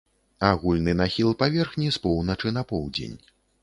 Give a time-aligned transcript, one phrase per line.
[0.47, 3.19] Агульны нахіл паверхні з поўначы на поўдзень.